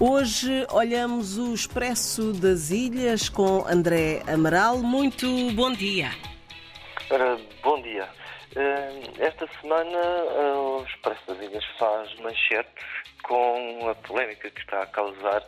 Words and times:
Hoje 0.00 0.64
olhamos 0.70 1.38
o 1.38 1.52
Expresso 1.52 2.32
das 2.32 2.70
Ilhas 2.70 3.28
com 3.28 3.66
André 3.66 4.22
Amaral. 4.32 4.78
Muito 4.78 5.26
bom 5.56 5.72
dia. 5.72 6.10
Bom 7.64 7.82
dia. 7.82 8.08
Eh, 8.54 9.02
esta 9.18 9.48
semana 9.60 9.98
eh, 9.98 10.54
o 10.54 10.84
Expresso 10.84 11.20
das 11.26 11.40
Ilhas 11.40 11.64
faz 11.80 12.14
manchete 12.20 12.70
com 13.24 13.88
a 13.90 13.94
polémica 13.96 14.48
que 14.48 14.60
está 14.60 14.82
a 14.82 14.86
causar 14.86 15.44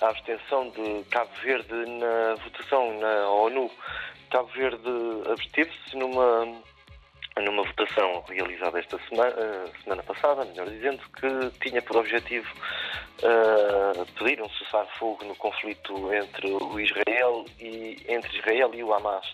a 0.00 0.08
abstenção 0.08 0.70
de 0.70 1.04
Cabo 1.10 1.30
Verde 1.42 1.74
na 1.98 2.36
votação 2.42 2.98
na 2.98 3.28
ONU. 3.28 3.70
Cabo 4.30 4.48
Verde 4.56 5.30
absteve-se 5.30 5.94
numa 5.98 6.62
numa 7.38 7.62
votação 7.62 8.22
realizada 8.28 8.78
esta 8.78 8.98
semana, 9.08 9.34
eh, 9.36 9.70
semana 9.82 10.02
passada, 10.02 10.44
melhor 10.44 10.68
dizendo, 10.68 11.02
que 11.10 11.68
tinha 11.68 11.80
por 11.80 11.98
objetivo 11.98 12.48
uh, 13.22 14.06
pedir 14.18 14.42
um 14.42 14.48
cessar-fogo 14.50 15.24
no 15.24 15.34
conflito 15.36 16.12
entre 16.12 16.50
o 16.50 16.80
Israel 16.80 17.44
e 17.58 17.96
entre 18.08 18.38
Israel 18.38 18.70
e 18.74 18.82
o 18.82 18.92
Hamas. 18.92 19.26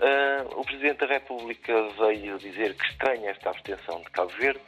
Uh, 0.00 0.60
o 0.60 0.64
Presidente 0.64 1.00
da 1.00 1.06
República 1.06 1.72
veio 1.98 2.38
dizer 2.38 2.74
que 2.74 2.84
estranha 2.86 3.30
esta 3.30 3.50
abstenção 3.50 4.00
de 4.00 4.10
Cabo 4.10 4.32
Verde. 4.38 4.60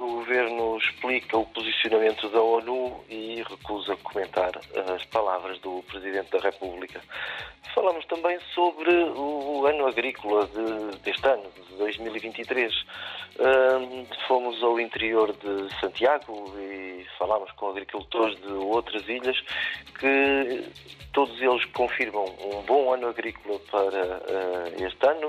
O 0.00 0.06
governo 0.06 0.78
explica 0.78 1.36
o 1.36 1.44
posicionamento 1.44 2.26
da 2.30 2.40
ONU 2.40 3.04
e 3.10 3.44
recusa 3.46 3.94
comentar 3.96 4.50
as 4.94 5.04
palavras 5.04 5.58
do 5.58 5.82
Presidente 5.82 6.30
da 6.30 6.38
República. 6.38 7.02
Falamos 7.74 8.06
também 8.06 8.38
sobre 8.54 8.90
o 9.14 9.66
ano 9.66 9.86
agrícola 9.86 10.46
de, 10.46 10.96
deste 11.00 11.28
ano, 11.28 11.44
de 11.68 11.76
2023. 11.76 12.72
Um, 13.40 14.06
fomos 14.26 14.62
ao 14.62 14.80
interior 14.80 15.34
de 15.34 15.68
Santiago 15.78 16.50
e 16.58 17.06
falámos 17.18 17.50
com 17.52 17.68
agricultores 17.68 18.40
de 18.40 18.52
outras 18.52 19.06
ilhas 19.06 19.38
que 19.98 20.64
todos 21.12 21.40
eles 21.40 21.64
confirmam 21.66 22.24
um 22.24 22.62
bom 22.62 22.92
ano 22.92 23.08
agrícola 23.08 23.58
para 23.70 24.06
uh, 24.06 24.84
este 24.84 25.08
ano, 25.08 25.28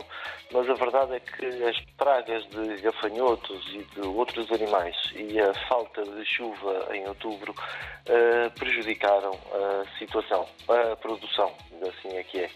mas 0.52 0.69
a 0.69 0.73
verdade 0.73 1.16
é 1.16 1.19
que 1.19 1.63
as 1.63 1.80
pragas 1.97 2.45
de 2.50 2.81
gafanhotos 2.81 3.67
e 3.73 3.83
de 3.95 4.02
outros 4.08 4.52
animais 4.52 4.60
e 5.15 5.39
a 5.39 5.53
falta 5.67 6.03
de 6.03 6.25
chuva 6.25 6.87
em 6.93 7.07
outubro 7.07 7.51
uh, 7.53 8.59
prejudicaram 8.59 9.31
a 9.31 9.97
situação, 9.97 10.47
a 10.67 10.95
produção, 10.95 11.51
assim 11.87 12.15
é 12.17 12.23
que 12.23 12.39
é. 12.39 12.49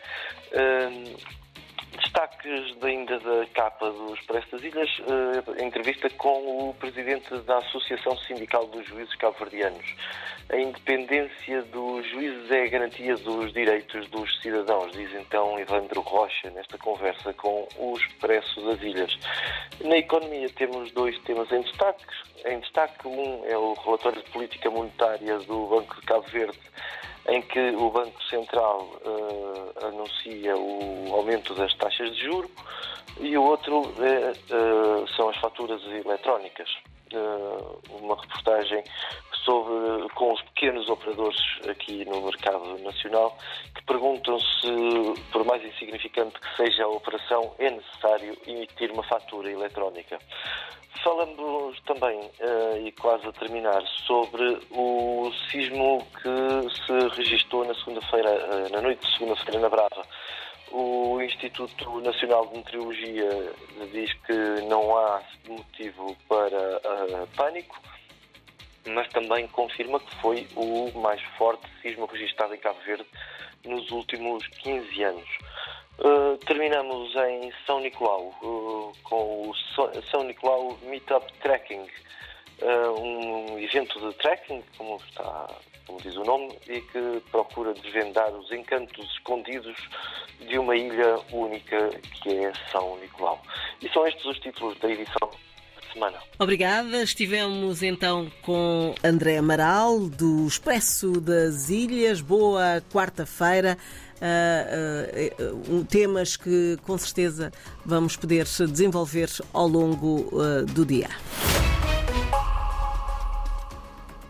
Uh, 0.54 1.45
Destaques 1.92 2.76
ainda 2.82 3.20
da 3.20 3.46
capa 3.54 3.90
do 3.90 4.14
Expresso 4.14 4.52
das 4.52 4.64
Ilhas, 4.64 4.90
uh, 5.00 5.64
entrevista 5.64 6.10
com 6.12 6.70
o 6.70 6.74
presidente 6.74 7.36
da 7.40 7.58
Associação 7.60 8.18
Sindical 8.20 8.68
dos 8.68 8.86
Juízes 8.88 9.16
Cabo-Verdianos. 9.16 9.86
A 10.50 10.58
independência 10.58 11.64
dos 11.64 12.08
juízes 12.12 12.52
é 12.52 12.64
a 12.64 12.68
garantia 12.68 13.16
dos 13.16 13.52
direitos 13.52 14.08
dos 14.10 14.42
cidadãos, 14.42 14.92
diz 14.92 15.12
então 15.16 15.60
Evandro 15.60 16.02
Rocha 16.02 16.52
nesta 16.52 16.78
conversa 16.78 17.34
com 17.34 17.68
o 17.78 17.98
Expresso 17.98 18.62
das 18.62 18.80
Ilhas. 18.82 19.18
Na 19.84 19.98
economia 19.98 20.48
temos 20.50 20.92
dois 20.92 21.18
temas 21.24 21.52
em 21.52 21.62
destaque. 21.62 22.06
Em 22.46 22.60
destaque, 22.60 23.08
um 23.08 23.44
é 23.46 23.58
o 23.58 23.74
relatório 23.74 24.22
de 24.22 24.30
política 24.30 24.70
monetária 24.70 25.40
do 25.40 25.66
Banco 25.66 26.00
de 26.00 26.02
Cabo 26.06 26.28
Verde 26.28 26.60
que 27.56 27.74
o 27.78 27.90
Banco 27.90 28.22
Central 28.26 28.82
uh, 29.06 29.88
anuncia 29.88 30.58
o 30.58 31.14
aumento 31.14 31.56
das 31.56 31.74
taxas 31.76 32.14
de 32.14 32.26
juro 32.26 32.52
e 33.22 33.38
o 33.38 33.44
outro 33.44 33.94
é, 34.04 34.32
uh, 34.54 35.08
são 35.16 35.30
as 35.30 35.38
faturas 35.38 35.82
eletrónicas. 35.84 36.70
Uh, 37.14 37.80
uma 38.02 38.20
reportagem 38.20 38.84
sobre, 39.46 40.10
com 40.16 40.34
os 40.34 40.42
pequenos 40.42 40.90
operadores 40.90 41.40
aqui 41.70 42.04
no 42.06 42.22
mercado 42.22 42.78
nacional 42.80 43.38
que 43.74 43.84
perguntam 43.86 44.40
se, 44.40 45.22
por 45.32 45.46
mais 45.46 45.64
insignificante 45.64 46.40
que 46.40 46.56
seja 46.58 46.84
a 46.84 46.90
operação, 46.90 47.54
é 47.60 47.70
necessário 47.70 48.36
emitir 48.48 48.92
uma 48.92 49.04
fatura 49.04 49.50
eletrónica. 49.50 50.18
Falamos 51.04 51.80
também, 51.82 52.20
uh, 52.20 52.78
e 52.84 52.92
quase 52.94 53.28
a 53.28 53.32
terminar, 53.34 53.82
sobre 54.08 54.58
o 54.72 55.32
sismo 55.52 56.06
que 56.22 56.86
se 56.86 57.16
registrou 57.16 57.64
na 57.66 57.76
segunda-feira, 57.76 58.32
uh, 58.32 58.72
na 58.72 58.82
noite 58.82 59.06
de 59.06 59.14
segunda-feira 59.14 59.60
na 59.60 59.70
Brava. 59.70 60.02
O 60.72 61.22
Instituto 61.22 62.02
Nacional 62.02 62.48
de 62.48 62.58
Meteorologia 62.58 63.54
diz 63.92 64.12
que 64.26 64.34
não 64.68 64.98
há 64.98 65.22
motivo 65.48 66.18
para 66.28 66.78
uh, 66.78 67.28
pânico, 67.36 67.80
mas 68.86 69.08
também 69.10 69.48
confirma 69.48 70.00
que 70.00 70.16
foi 70.18 70.48
o 70.56 70.92
mais 71.00 71.22
forte 71.38 71.66
sismo 71.82 72.06
registrado 72.06 72.54
em 72.54 72.58
Cabo 72.58 72.80
Verde 72.86 73.06
nos 73.66 73.90
últimos 73.92 74.48
15 74.48 75.04
anos. 75.04 75.30
Uh, 75.98 76.38
terminamos 76.46 77.16
em 77.16 77.54
São 77.66 77.80
Nicolau, 77.80 78.34
uh, 78.42 78.92
com 79.04 79.50
o 79.50 79.56
São 80.12 80.24
Nicolau 80.24 80.78
Meetup 80.84 81.32
Trekking, 81.40 81.88
uh, 82.62 83.02
um 83.02 83.58
evento 83.58 84.00
de 84.00 84.14
trekking, 84.18 84.62
como, 84.78 84.98
está, 84.98 85.48
como 85.88 86.02
diz 86.02 86.16
o 86.18 86.24
nome, 86.24 86.58
e 86.68 86.82
que 86.82 87.24
procura 87.32 87.74
desvendar 87.74 88.30
os 88.32 88.52
encantos 88.52 89.10
escondidos 89.14 89.78
de 90.42 90.60
uma 90.60 90.76
ilha 90.76 91.18
única 91.32 91.90
que 92.22 92.46
é 92.46 92.52
São 92.72 92.98
Nicolau. 92.98 93.42
E 93.82 93.88
são 93.90 94.06
estes 94.06 94.26
os 94.26 94.38
títulos 94.40 94.78
da 94.80 94.90
edição 94.90 95.30
semana. 95.96 96.18
Obrigada. 96.38 97.02
Estivemos 97.02 97.82
então 97.82 98.30
com 98.44 98.94
André 99.04 99.38
Amaral, 99.38 100.02
do 100.02 100.46
Expresso 100.46 101.20
das 101.22 101.70
Ilhas. 101.70 102.22
Boa 102.22 102.84
quarta-feira. 102.92 103.78
Uh, 104.16 105.52
uh, 105.72 105.80
uh, 105.80 105.86
temas 105.86 106.38
que 106.38 106.78
com 106.84 106.98
certeza 106.98 107.52
vamos 107.86 108.16
poder 108.16 108.46
desenvolver 108.46 109.30
ao 109.54 109.68
longo 109.68 110.32
do 110.74 110.86
dia. 110.86 111.10